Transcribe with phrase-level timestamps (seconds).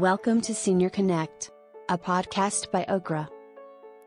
[0.00, 1.50] Welcome to Senior Connect,
[1.90, 3.28] a podcast by Okra.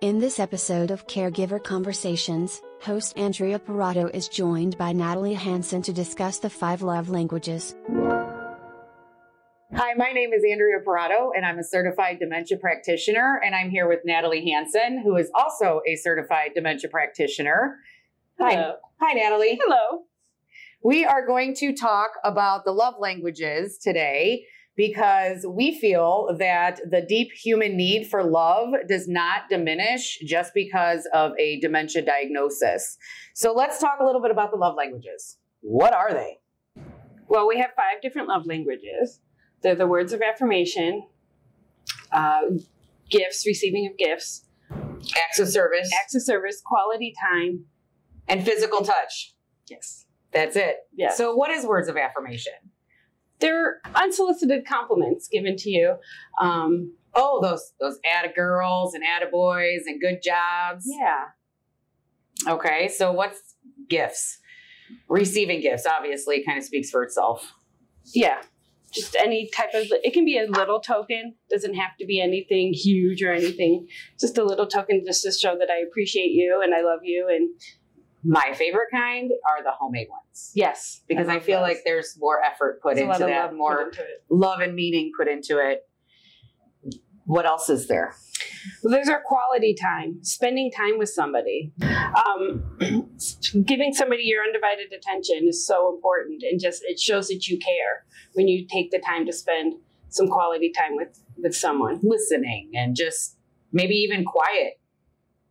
[0.01, 5.93] In this episode of Caregiver Conversations, host Andrea Parato is joined by Natalie Hanson to
[5.93, 7.75] discuss the five love languages.
[9.75, 13.39] Hi, my name is Andrea Parato, and I'm a certified dementia practitioner.
[13.45, 17.77] And I'm here with Natalie Hanson, who is also a certified dementia practitioner.
[18.39, 18.77] Hi, Hello.
[18.99, 19.59] hi, Natalie.
[19.63, 20.05] Hello.
[20.83, 27.01] We are going to talk about the love languages today because we feel that the
[27.01, 32.97] deep human need for love does not diminish just because of a dementia diagnosis.
[33.35, 35.37] So let's talk a little bit about the love languages.
[35.61, 36.39] What are they?
[37.27, 39.19] Well, we have five different love languages.
[39.61, 41.03] They're the words of affirmation,
[42.11, 42.41] uh,
[43.09, 44.45] gifts, receiving of gifts,
[45.27, 47.65] Acts of service acts of service, quality time.
[48.29, 49.35] and physical touch.
[49.69, 50.05] Yes.
[50.31, 50.77] That's it.
[50.95, 51.17] Yes.
[51.17, 52.53] So, what is words of affirmation?
[53.43, 55.95] They're unsolicited compliments given to you.
[56.41, 60.85] Um, Oh, those those atta girls and atta boys and good jobs.
[60.87, 61.25] yeah.
[62.47, 63.55] Okay, so what's
[63.87, 64.39] gifts?
[65.07, 67.53] Receiving gifts obviously kind of speaks for itself.
[68.15, 68.41] Yeah.
[68.91, 72.73] Just any type of, it can be a little token, doesn't have to be anything
[72.73, 73.87] huge or anything.
[74.19, 77.27] Just a little token just to show that I appreciate you and I love you.
[77.29, 77.49] And
[78.23, 81.69] My favorite kind are the homemade ones yes, because I, love feel those.
[81.69, 85.27] like there's more effort put There's into that, love more into love and meaning put
[85.27, 85.81] into it.
[87.25, 88.15] What else is there?
[88.81, 91.73] Well, there's our quality time, spending time with somebody.
[91.81, 92.63] Um,
[93.65, 98.05] giving somebody your undivided attention is so important and just it shows that you care
[98.33, 99.75] when you take the time to spend
[100.09, 101.99] some quality time with with someone.
[102.03, 103.37] Listening and just
[103.71, 104.79] maybe even quiet.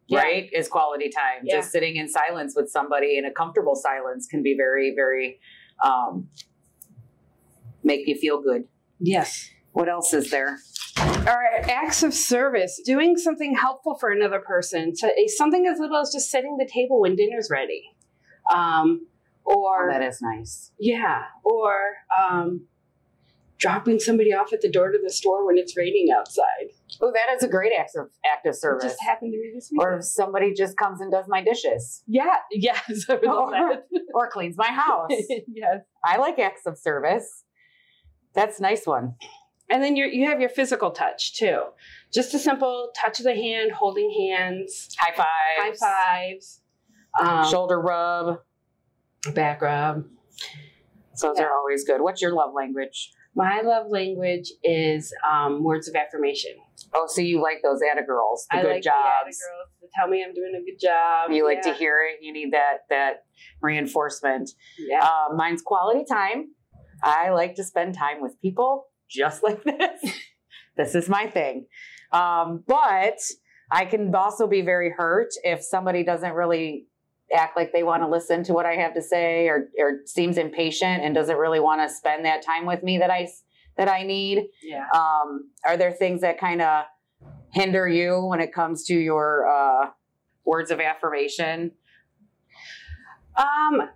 [0.08, 0.18] Yeah.
[0.18, 1.44] Right, is quality time.
[1.44, 1.56] Yeah.
[1.56, 5.40] Just sitting in silence with somebody in a comfortable silence can be very, very
[5.82, 6.28] um,
[7.82, 8.64] make you feel good.
[8.98, 9.50] Yes.
[9.72, 10.58] What else is there?
[10.98, 14.94] Or acts of service, doing something helpful for another person.
[14.94, 17.82] So eh, something as little as just setting the table when dinner's ready.
[18.52, 19.06] Um,
[19.44, 20.72] or Oh, that is nice.
[20.78, 21.72] Yeah, or
[22.20, 22.66] um,
[23.62, 26.66] dropping somebody off at the door to the store when it's raining outside.
[27.00, 28.84] Oh, that is a great act of act of It service.
[28.84, 29.80] just happened to me this week.
[29.80, 33.86] Or if somebody just comes and does my dishes yeah, yes, I would love that.
[34.14, 35.10] or cleans my house.
[35.46, 37.44] yes, I like acts of service.
[38.34, 39.14] That's a nice one.
[39.70, 41.60] and then you you have your physical touch too.
[42.12, 45.80] Just a simple touch of the hand, holding hands, High fives.
[45.80, 46.60] high fives,
[47.20, 48.40] um, Shoulder rub.
[49.34, 50.04] back rub.
[51.14, 51.44] So Those Yeah.
[51.44, 52.00] are always good.
[52.00, 53.12] What's your love language?
[53.34, 56.52] My love language is um, words of affirmation.
[56.94, 59.88] Oh, so you like those Atta girls, the I good like the Atta girls to
[59.96, 61.30] tell me I'm doing a good job.
[61.30, 62.22] You like to hear it.
[62.22, 63.24] You need that that
[63.62, 64.50] reinforcement.
[64.78, 65.02] Yeah.
[65.02, 66.48] Uh, mine's quality time.
[67.02, 70.12] I like to spend time with people just like this.
[70.76, 71.66] this is my thing.
[72.12, 73.18] Um, but
[73.70, 76.86] I can also be very hurt if somebody doesn't really
[77.34, 80.38] act like they want to listen to what I have to say or, or seems
[80.38, 83.28] impatient and doesn't really want to spend that time with me that I
[83.76, 84.48] that I need.
[84.62, 84.84] yeah.
[84.94, 86.84] Um, are there things that kind of
[87.52, 89.90] hinder you when it comes to your uh,
[90.44, 91.72] words of affirmation?
[93.36, 93.88] Um,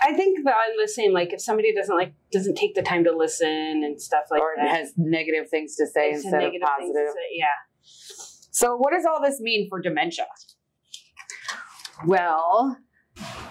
[0.00, 1.12] I think that I'm the same.
[1.12, 4.52] Like if somebody doesn't like doesn't take the time to listen and stuff like or
[4.56, 7.12] that, or has negative things to say instead of negative thing to positive?
[7.14, 7.46] say, Yeah.
[8.50, 10.26] So, what does all this mean for dementia?
[12.06, 12.78] Well,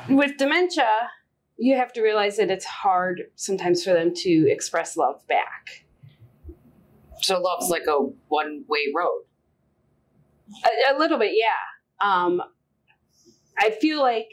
[0.09, 0.89] with dementia,
[1.57, 5.85] you have to realize that it's hard sometimes for them to express love back.
[7.21, 7.97] So, love's like a
[8.29, 9.23] one way road.
[10.65, 12.05] A, a little bit, yeah.
[12.05, 12.41] Um,
[13.59, 14.27] I feel like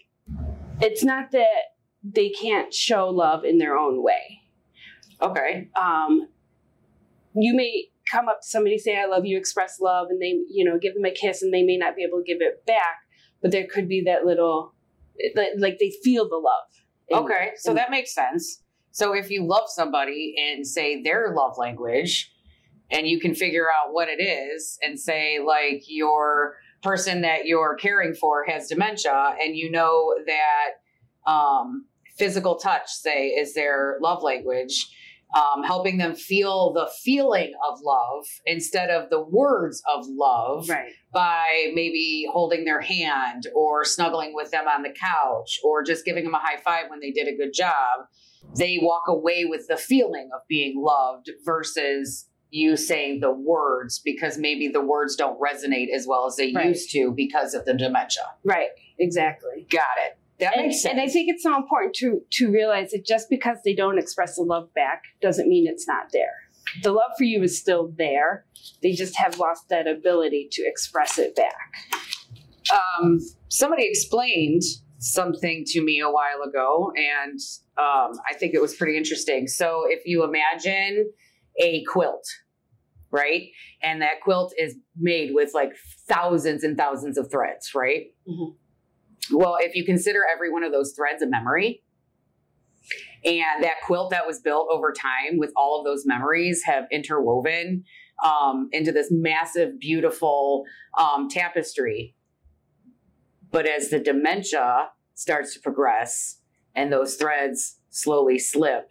[0.80, 4.40] it's not that they can't show love in their own way.
[5.20, 5.68] Okay.
[5.78, 6.28] um,
[7.34, 10.64] you may come up to somebody say i love you express love and they you
[10.64, 13.00] know give them a kiss and they may not be able to give it back
[13.42, 14.74] but there could be that little
[15.34, 16.68] like, like they feel the love
[17.10, 17.52] Okay.
[17.56, 18.62] So, that makes sense.
[18.90, 22.32] So, if you love somebody and say their love language,
[22.90, 27.76] and you can figure out what it is and say, like, your person that you're
[27.76, 31.86] caring for has dementia, and you know that um,
[32.16, 34.88] physical touch, say, is their love language.
[35.34, 40.92] Um, helping them feel the feeling of love instead of the words of love right
[41.12, 46.24] by maybe holding their hand or snuggling with them on the couch or just giving
[46.24, 48.06] them a high five when they did a good job.
[48.56, 54.38] They walk away with the feeling of being loved versus you saying the words because
[54.38, 56.68] maybe the words don't resonate as well as they Right.
[56.68, 58.22] used to because of the dementia.
[58.44, 60.16] right exactly Got it.
[60.40, 60.92] That and, makes sense.
[60.92, 64.36] and I think it's so important to to realize that just because they don't express
[64.36, 66.34] the love back doesn't mean it's not there.
[66.82, 68.44] the love for you is still there.
[68.82, 71.70] They just have lost that ability to express it back.
[72.72, 73.18] Um,
[73.48, 74.62] somebody explained
[74.98, 77.38] something to me a while ago, and
[77.78, 79.46] um, I think it was pretty interesting.
[79.46, 81.10] So, if you imagine
[81.60, 82.26] a quilt,
[83.10, 83.44] right,
[83.82, 85.72] and that quilt is made with like
[86.08, 88.08] thousands and thousands of threads, right?
[88.28, 88.56] Mhm.
[89.32, 91.82] Well, if you consider every one of those threads a memory,
[93.24, 97.84] and that quilt that was built over time with all of those memories have interwoven
[98.24, 100.64] um, into this massive, beautiful
[100.98, 102.14] um, tapestry.
[103.50, 106.38] But as the dementia starts to progress
[106.74, 108.88] and those threads slowly slip,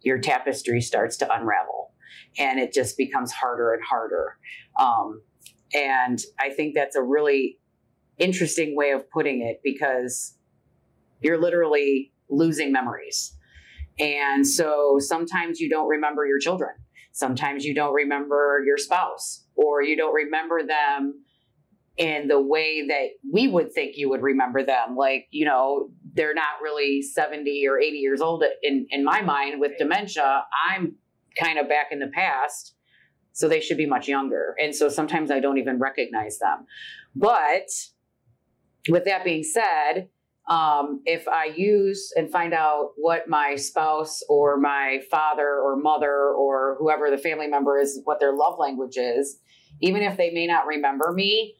[0.00, 1.92] your tapestry starts to unravel
[2.38, 4.38] and it just becomes harder and harder.
[4.80, 5.22] Um,
[5.74, 7.58] and I think that's a really
[8.18, 10.36] interesting way of putting it because
[11.20, 13.36] you're literally losing memories.
[13.98, 16.70] And so sometimes you don't remember your children.
[17.12, 21.24] Sometimes you don't remember your spouse or you don't remember them
[21.96, 24.96] in the way that we would think you would remember them.
[24.96, 29.60] Like, you know, they're not really 70 or 80 years old in, in my mind
[29.60, 30.44] with dementia.
[30.68, 30.96] I'm
[31.42, 32.74] kind of back in the past.
[33.32, 34.54] So they should be much younger.
[34.58, 36.66] And so sometimes I don't even recognize them.
[37.14, 37.68] But
[38.88, 40.08] with that being said,
[40.48, 46.28] um, if I use and find out what my spouse or my father or mother
[46.30, 49.40] or whoever the family member is, what their love language is,
[49.80, 51.56] even if they may not remember me,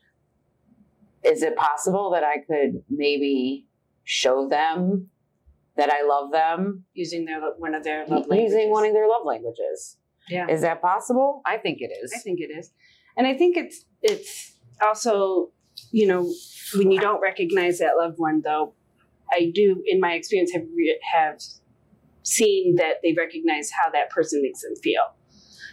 [1.24, 3.66] is it possible that I could maybe
[4.04, 5.08] show them
[5.76, 8.70] that I love them Using their one of their love using languages.
[8.70, 9.96] one of their love languages?
[10.28, 10.48] yeah.
[10.48, 11.42] Is that possible?
[11.44, 12.12] I think it is.
[12.14, 12.70] I think it is,
[13.16, 15.50] and I think it's it's also
[15.90, 16.32] you know
[16.74, 18.74] when you don't recognize that loved one though,
[19.30, 21.40] I do in my experience have re- have
[22.22, 25.02] seen that they recognize how that person makes them feel.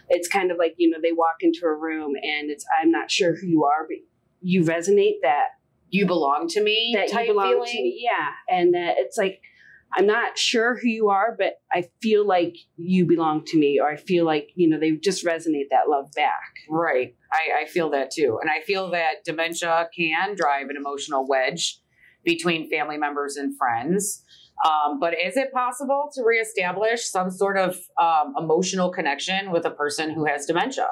[0.10, 3.10] It's kind of like you know they walk into a room and it's I'm not
[3.10, 3.98] sure who you are, but
[4.42, 5.48] you resonate that
[5.90, 6.94] you belong to me.
[6.96, 7.68] that type you belong feeling.
[7.68, 9.42] to me, yeah, and that it's like.
[9.96, 13.90] I'm not sure who you are, but I feel like you belong to me, or
[13.90, 16.54] I feel like, you know, they just resonate that love back.
[16.70, 17.16] Right.
[17.32, 18.40] I, I feel that too.
[18.42, 21.80] And I feel that dementia can drive an emotional wedge
[22.24, 24.24] between family members and friends.
[24.66, 29.72] Um, but is it possible to reestablish some sort of um, emotional connection with a
[29.72, 30.88] person who has dementia?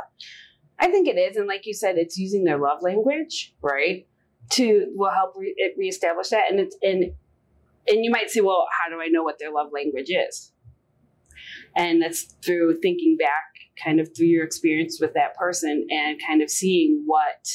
[0.79, 4.07] I think it is, and like you said, it's using their love language Right.
[4.51, 6.49] to will help re- it reestablish that.
[6.49, 7.13] And it's and
[7.87, 10.51] and you might say, well, how do I know what their love language is?
[11.75, 16.41] And that's through thinking back, kind of through your experience with that person, and kind
[16.41, 17.47] of seeing what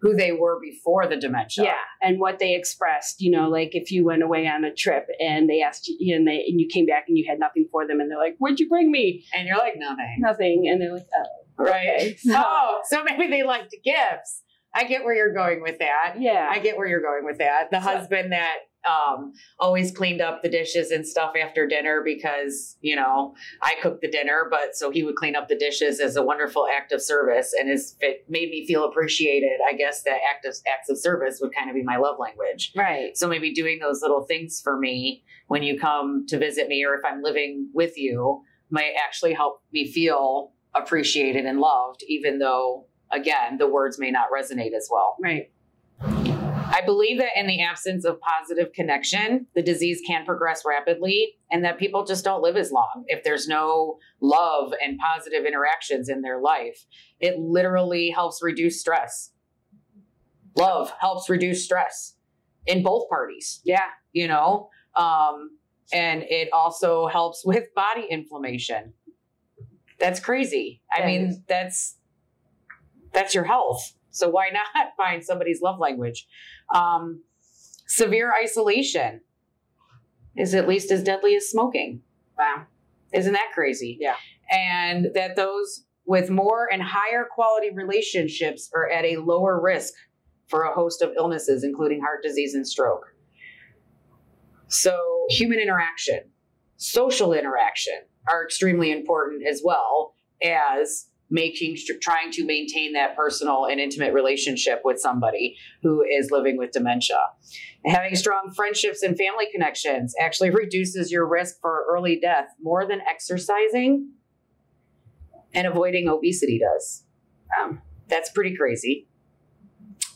[0.00, 1.64] Who they were before the dementia.
[1.64, 3.20] yeah, and what they expressed.
[3.20, 6.26] You know, like if you went away on a trip and they asked you, and
[6.26, 8.58] they and you came back and you had nothing for them, and they're like, "What'd
[8.60, 10.16] you bring me?" And you're like, nothing.
[10.18, 11.88] Nothing, and they're like, "Oh, Right.
[11.96, 14.42] okay." So, Oh, so maybe they liked gifts.
[14.74, 16.16] I get where you're going with that.
[16.18, 17.70] yeah, I get where you're going with that.
[17.70, 22.76] The So- husband that um, always cleaned up the dishes and stuff after dinner because,
[22.80, 26.16] you know, I cooked the dinner, but so he would clean up the dishes as
[26.16, 27.54] a wonderful act of service.
[27.58, 31.38] And as it made me feel appreciated, I guess that act of, acts of service
[31.40, 32.72] would kind of be my love language.
[32.76, 33.16] right.
[33.16, 36.94] So maybe doing those little things for me when you come to visit me or
[36.94, 42.86] if I'm living with you might actually help me feel appreciated and loved, even though,
[43.12, 45.16] again, the words may not resonate as well.
[45.22, 45.50] Right.
[46.74, 51.64] I believe that in the absence of positive connection, the disease can progress rapidly and
[51.64, 53.04] that people just don't live as long.
[53.06, 56.84] If there's no love and positive interactions in their life,
[57.20, 59.30] it literally helps reduce stress.
[60.56, 62.16] Love helps reduce stress
[62.66, 63.86] in both parties, Yeah.
[64.12, 64.68] you know?
[64.96, 65.50] Um,
[65.92, 68.94] and it also helps with body inflammation.
[70.00, 70.82] That's crazy.
[70.92, 71.40] I That mean, is.
[71.46, 71.98] that's
[73.12, 73.94] that's your health.
[74.14, 76.26] So why not find somebody's love language?
[76.74, 77.22] Um,
[77.86, 79.20] severe isolation
[80.36, 82.00] is at least as deadly as smoking.
[82.38, 82.64] Wow.
[83.12, 83.98] Isn't that crazy?
[84.00, 84.16] Yeah.
[84.50, 89.94] And that those with more and higher quality relationships are at a lower risk
[90.48, 93.14] for a host of illnesses, including heart disease and stroke.
[94.68, 96.20] So, human interaction,
[96.76, 97.94] social interaction
[98.28, 104.80] are extremely important as well as making trying to maintain that personal and intimate relationship
[104.84, 107.18] with somebody who is living with dementia.
[107.84, 113.00] Having strong friendships and family connections actually reduces your risk for early death more than
[113.10, 114.12] exercising
[115.52, 117.04] and avoiding obesity does.
[117.60, 119.08] Um, that's pretty crazy.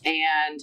[0.05, 0.61] And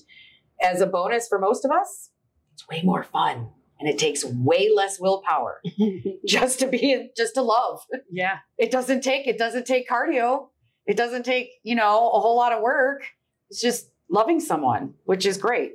[0.62, 2.10] as a bonus for most of us,
[2.54, 5.60] it's way more fun and it takes way less willpower
[6.26, 7.80] just to be just to love.
[8.10, 8.38] yeah.
[8.58, 10.48] It doesn't take it doesn't take cardio.
[10.86, 13.02] It doesn't take, you know, a whole lot of work.
[13.50, 15.72] It's just loving someone, which is great.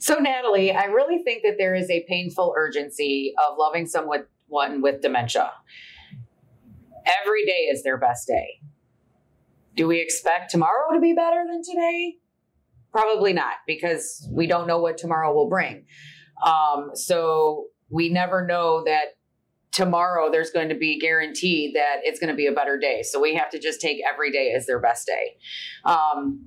[0.00, 5.00] So Natalie, I really think that there is a painful urgency of loving someone with
[5.00, 5.52] dementia.
[7.22, 8.60] Every day is their best day.
[9.76, 12.16] Do we expect tomorrow to be better than today?
[12.92, 15.86] Probably not, because we don't know what tomorrow will bring.
[16.44, 19.16] Um, so we never know that
[19.70, 23.02] tomorrow there's going to be guaranteed that it's going to be a better day.
[23.02, 25.36] So we have to just take every day as their best day.
[25.84, 26.46] Um,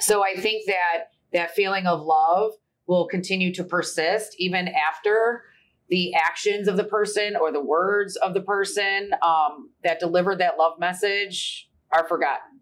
[0.00, 2.52] so I think that that feeling of love
[2.86, 5.44] will continue to persist even after
[5.88, 10.58] the actions of the person or the words of the person um, that delivered that
[10.58, 12.58] love message are forgotten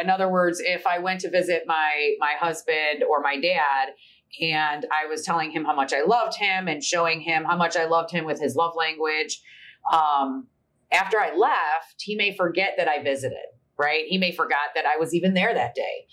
[0.00, 3.94] in other words, if I went to visit my my husband or my dad
[4.40, 7.76] and I was telling him how much I loved him and showing him how much
[7.76, 9.42] I loved him with his love language,
[9.92, 10.46] um,
[10.90, 13.46] after I left, he may forget that I visited,
[13.78, 14.04] right?
[14.06, 16.06] He may forgot that I was even there that day.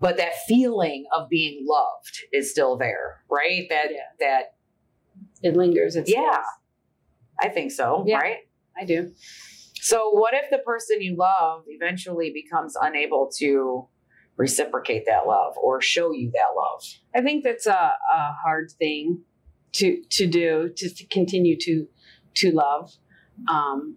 [0.00, 3.66] But that feeling of being loved is still there, right?
[3.68, 3.98] That yeah.
[4.18, 4.42] that
[5.42, 5.94] it lingers.
[5.94, 6.42] It yeah,
[7.38, 8.04] I think so.
[8.06, 8.38] Yeah, right?
[8.78, 9.12] I do.
[9.74, 13.88] So, what if the person you love eventually becomes unable to
[14.40, 16.82] reciprocate that love or show you that love?
[17.14, 19.22] I think that's a, a hard thing
[19.72, 21.86] to to do to, to continue to
[22.36, 22.90] to love.
[23.48, 23.96] Um,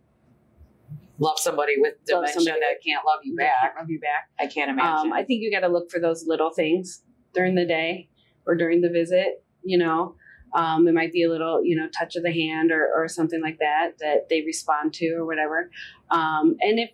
[1.19, 3.53] love somebody with dementia somebody that can't love you back.
[3.61, 4.29] Can't love you back.
[4.39, 5.11] I can't imagine.
[5.11, 7.01] Um, I think you got to look for those little things
[7.33, 8.09] during the day
[8.45, 9.43] or during the visit.
[9.63, 10.15] You know,
[10.53, 13.41] um, it might be a little, you know, touch of the hand or, or something
[13.41, 15.69] like that that they respond to or whatever.
[16.11, 16.89] Um, and if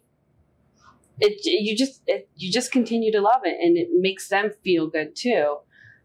[1.20, 4.88] it, you just it, you just continue to love it, and it makes them feel
[4.88, 5.58] good too.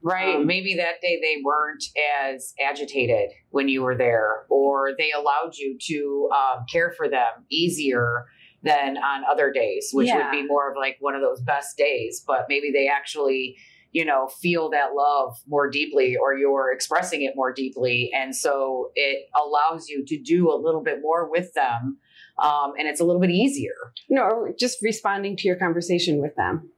[0.02, 0.36] Right.
[0.36, 1.84] Um, Maybe that day they weren't
[2.28, 7.46] as agitated when you were there, or they allowed you to um, care for them
[7.50, 8.26] easier
[8.62, 10.16] than on other days, which yeah.
[10.16, 12.22] would be more of like one of those best days.
[12.26, 13.56] But maybe they actually
[13.94, 18.10] you know, feel that love more deeply or you're expressing it more deeply.
[18.12, 21.98] And so it allows you to do a little bit more with them.
[22.42, 23.74] Um, and it's a little bit easier.
[24.08, 26.70] You know, or just responding to your conversation with them.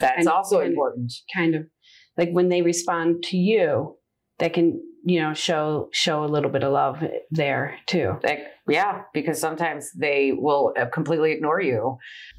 [0.00, 1.12] That's and, also and important.
[1.34, 1.66] Kind of
[2.16, 3.96] like when they respond to you,
[4.38, 8.18] that can, you know, show show a little bit of love there too.
[8.22, 11.98] Like, yeah, because sometimes they will uh, completely ignore you.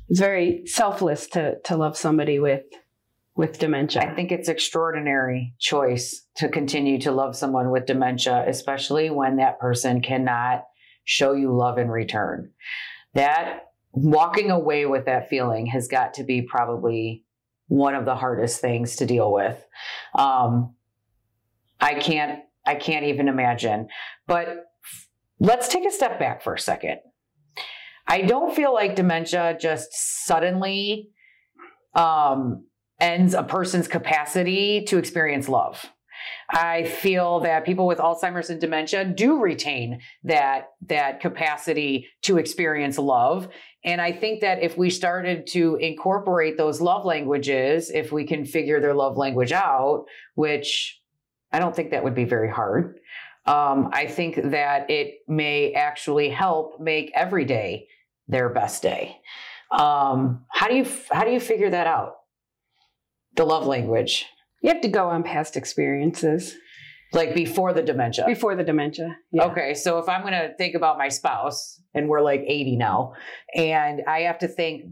[0.09, 2.63] It's very selfless to to love somebody with
[3.35, 4.01] with dementia.
[4.01, 9.59] I think it's extraordinary choice to continue to love someone with dementia, especially when that
[9.59, 10.65] person cannot
[11.05, 12.51] show you love in return.
[13.13, 13.61] That
[13.93, 17.23] walking away with that feeling has got to be probably
[17.67, 19.57] one of the hardest things to deal with.
[20.13, 20.75] Um,
[21.79, 23.87] I can't, I can't even imagine.
[24.27, 24.65] But
[25.39, 26.99] let's take a step back for a second.
[28.07, 29.89] I don't feel like dementia just
[30.25, 31.09] suddenly
[31.95, 32.65] um,
[32.99, 35.85] ends a person's capacity to experience love.
[36.49, 42.97] I feel that people with Alzheimer's and dementia do retain that that capacity to experience
[42.97, 43.47] love.
[43.83, 48.45] And I think that if we started to incorporate those love languages, if we can
[48.45, 50.05] figure their love language out,
[50.35, 50.99] which
[51.51, 52.99] I don't think that would be very hard.
[53.45, 57.87] Um, I think that it may actually help make every day
[58.27, 59.17] their best day.
[59.71, 62.15] Um, how do you how do you figure that out?
[63.35, 64.25] the love language?
[64.65, 66.55] You have to go on past experiences.
[67.13, 68.25] Like before the dementia.
[68.25, 69.15] Before the dementia.
[69.31, 69.43] Yeah.
[69.43, 69.75] Okay.
[69.75, 73.13] So if I'm going to think about my spouse and we're like 80 now,
[73.53, 74.85] and I have to think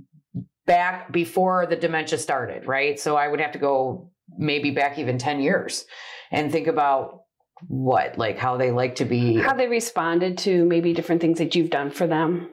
[0.67, 2.99] back before the dementia started, right?
[2.99, 5.85] So I would have to go maybe back even 10 years
[6.31, 7.23] and think about
[7.67, 9.37] what, like how they like to be.
[9.37, 12.47] How they responded to maybe different things that you've done for them.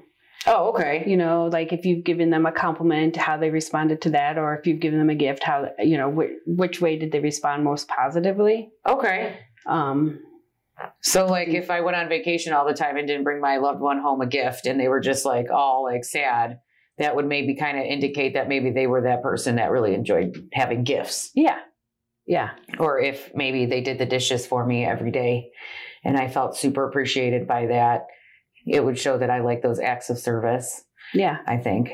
[0.46, 1.04] Oh, okay.
[1.06, 4.56] You know, like if you've given them a compliment, how they responded to that, or
[4.56, 7.62] if you've given them a gift, how you know wh- which way did they respond
[7.64, 8.70] most positively?
[8.88, 9.38] Okay.
[9.66, 10.20] Um.
[11.02, 13.80] So, like, if I went on vacation all the time and didn't bring my loved
[13.80, 16.58] one home a gift, and they were just like all like sad,
[16.96, 20.48] that would maybe kind of indicate that maybe they were that person that really enjoyed
[20.54, 21.30] having gifts.
[21.34, 21.58] Yeah.
[22.26, 22.50] Yeah.
[22.78, 25.50] Or if maybe they did the dishes for me every day,
[26.02, 28.06] and I felt super appreciated by that
[28.66, 30.84] it would show that I like those acts of service.
[31.14, 31.38] Yeah.
[31.46, 31.90] I think.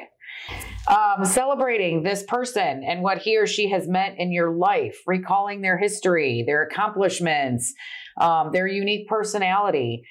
[0.88, 5.60] Um, celebrating this person and what he or she has meant in your life, recalling
[5.60, 7.74] their history, their accomplishments,
[8.20, 10.04] um, their unique personality.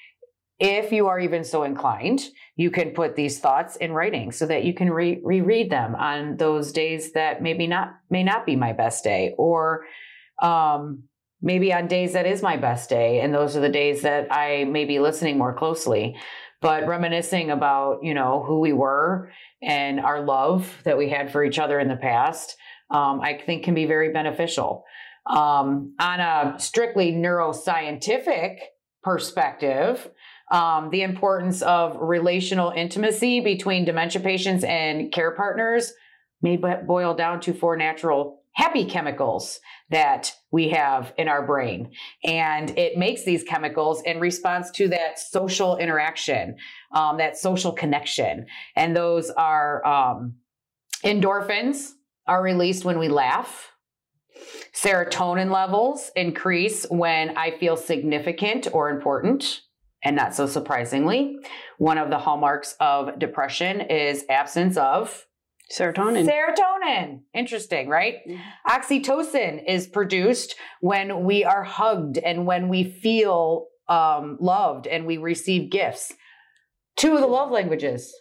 [0.58, 2.22] If you are even so inclined,
[2.56, 6.36] you can put these thoughts in writing so that you can re- reread them on
[6.36, 9.84] those days that maybe not may not be my best day, or
[10.42, 11.04] um,
[11.42, 14.64] maybe on days that is my best day and those are the days that i
[14.64, 16.16] may be listening more closely
[16.60, 19.30] but reminiscing about you know who we were
[19.62, 22.56] and our love that we had for each other in the past
[22.90, 24.84] um, i think can be very beneficial.
[25.26, 28.58] Um, on a strictly neuroscientific
[29.02, 30.08] perspective
[30.52, 35.92] um, the importance of relational intimacy between dementia patients and care partners
[36.42, 39.60] may boil down to four natural happy chemicals
[39.90, 41.92] that we have in our brain.
[42.24, 46.56] And it makes these chemicals in response to that social interaction,
[46.92, 48.46] um, that social connection.
[48.74, 50.36] And those are um,
[51.04, 51.90] endorphins
[52.26, 53.72] are released when we laugh.
[54.74, 59.60] Serotonin levels increase when I feel significant or important.
[60.02, 61.38] And not so surprisingly,
[61.76, 65.26] one of the hallmarks of depression is absence of
[65.72, 66.28] Serotonin.
[66.28, 67.20] Serotonin.
[67.34, 68.18] Interesting, right?
[68.68, 75.16] Oxytocin is produced when we are hugged and when we feel um, loved and we
[75.16, 76.12] receive gifts.
[76.96, 78.14] Two of the love languages,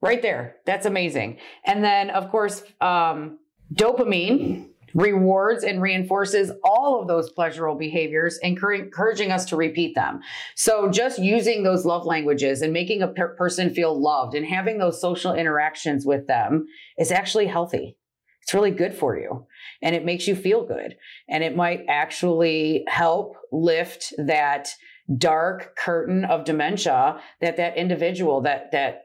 [0.00, 0.56] right there.
[0.66, 1.38] That's amazing.
[1.64, 3.38] And then, of course, um,
[3.72, 10.20] dopamine rewards and reinforces all of those pleasurable behaviors, encouraging us to repeat them.
[10.54, 14.78] So just using those love languages and making a per- person feel loved and having
[14.78, 16.66] those social interactions with them
[16.98, 17.96] is actually healthy.
[18.42, 19.46] It's really good for you
[19.82, 20.96] and it makes you feel good.
[21.28, 24.68] And it might actually help lift that
[25.16, 29.02] dark curtain of dementia that that individual, that, that,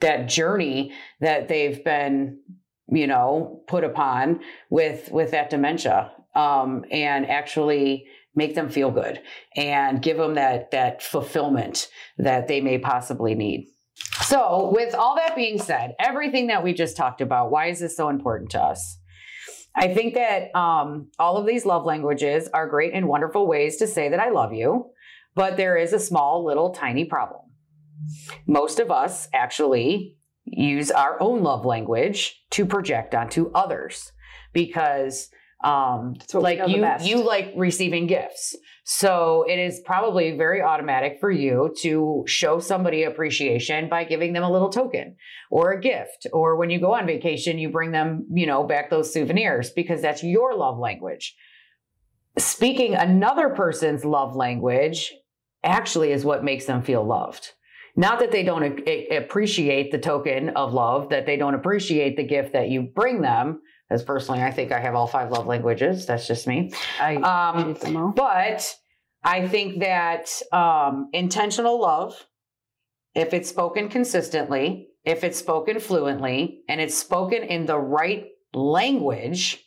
[0.00, 2.38] that journey that they've been
[2.88, 9.20] you know, put upon with with that dementia, um, and actually make them feel good
[9.56, 11.88] and give them that that fulfillment
[12.18, 13.66] that they may possibly need.
[14.22, 17.96] So, with all that being said, everything that we just talked about, why is this
[17.96, 18.98] so important to us?
[19.76, 23.86] I think that um, all of these love languages are great and wonderful ways to
[23.86, 24.90] say that I love you,
[25.34, 27.42] but there is a small, little, tiny problem.
[28.46, 30.16] Most of us actually
[30.56, 34.12] use our own love language to project onto others
[34.52, 35.30] because
[35.62, 38.54] um like you you like receiving gifts.
[38.84, 44.42] So it is probably very automatic for you to show somebody appreciation by giving them
[44.42, 45.16] a little token
[45.50, 48.90] or a gift or when you go on vacation you bring them you know back
[48.90, 51.34] those souvenirs because that's your love language.
[52.36, 55.14] Speaking another person's love language
[55.62, 57.52] actually is what makes them feel loved
[57.96, 62.24] not that they don't a- appreciate the token of love, that they don't appreciate the
[62.24, 63.60] gift that you bring them.
[63.90, 66.06] As personally, I think I have all five love languages.
[66.06, 66.72] That's just me.
[67.00, 68.12] I um, them all.
[68.12, 68.74] But
[69.22, 72.26] I think that um, intentional love,
[73.14, 79.62] if it's spoken consistently, if it's spoken fluently, and it's spoken in the right language,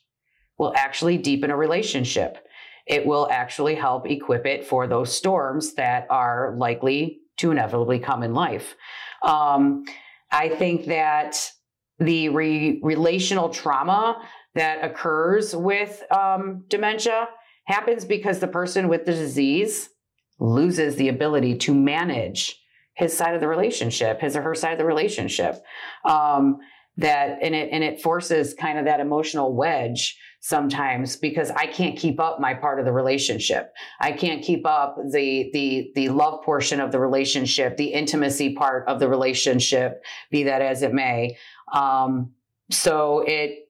[0.57, 2.39] will actually deepen a relationship.
[2.87, 8.23] It will actually help equip it for those storms that are likely to inevitably come
[8.23, 8.76] in life.
[9.21, 9.84] Um,
[10.32, 11.52] I think that
[12.00, 14.21] the re- relational trauma
[14.56, 17.28] that occurs with um, dementia
[17.65, 19.89] happens because the person with the disease
[20.39, 22.60] loses the ability to manage
[22.95, 25.62] his side of the relationship, his or her side of the relationship.
[26.06, 26.58] Um,
[26.97, 31.97] that and it and it forces kind of that emotional wedge sometimes because I can't
[31.97, 33.73] keep up my part of the relationship.
[33.99, 38.88] I can't keep up the the the love portion of the relationship, the intimacy part
[38.88, 41.38] of the relationship, be that as it may.
[41.73, 42.31] Um,
[42.71, 43.69] so it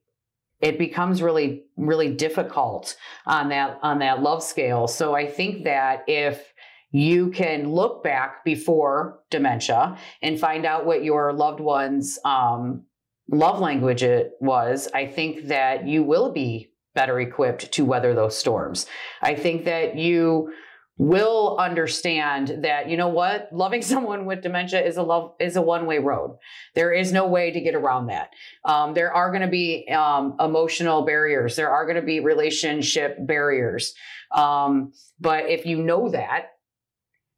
[0.61, 4.87] it becomes really really difficult on that on that love scale.
[4.87, 6.53] So I think that if
[6.91, 12.83] you can look back before dementia and find out what your loved ones um,
[13.29, 18.37] love language it was, I think that you will be better equipped to weather those
[18.37, 18.87] storms.
[19.21, 20.51] I think that you
[20.97, 23.49] will understand that you know what?
[23.51, 26.37] Loving someone with dementia is a love is a one way road.
[26.73, 28.31] There is no way to get around that.
[28.65, 31.55] Um, there are going to be um, emotional barriers.
[31.55, 33.93] There are going to be relationship barriers.
[34.35, 36.47] Um, but if you know that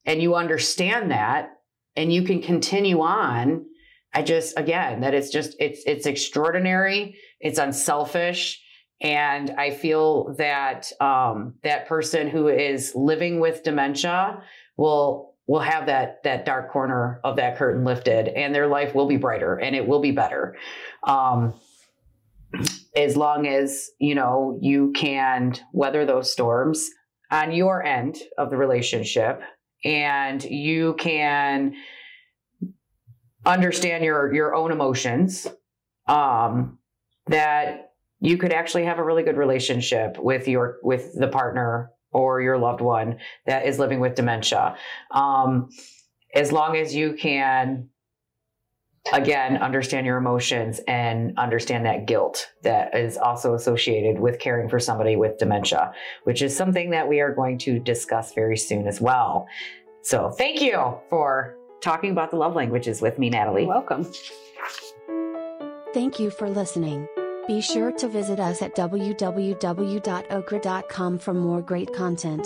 [0.06, 1.52] and you understand that
[1.95, 3.65] and you can continue on
[4.13, 8.62] I just again that it's just it's it's extraordinary, it's unselfish,
[9.02, 14.41] and I feel that um, that person who is living with dementia
[14.78, 19.08] will will have that that dark corner of that curtain lifted, and their life will
[19.08, 20.56] be brighter and it will be better.
[21.04, 21.54] Um,
[22.95, 26.89] as long as you know you can weather those storms
[27.32, 29.41] on your end of the relationship
[29.86, 31.76] and you can
[33.45, 35.47] understand your your own emotions
[36.08, 36.80] um,
[37.28, 42.41] that you could actually have a really good relationship with your with the partner or
[42.41, 44.75] your loved one that is living with dementia.
[45.12, 45.69] Um,
[46.34, 47.89] as long as you can
[49.13, 54.78] again understand your emotions and understand that guilt that is also associated with caring for
[54.78, 55.91] somebody with dementia
[56.25, 59.47] which is something that we are going to discuss very soon as well
[60.04, 64.08] so thank you for talking about the love languages with me natalie You're welcome.
[65.94, 67.08] Thank you for listening.
[67.48, 69.60] Be sure to visit us at www.okra.com
[71.18, 72.46] for more great content.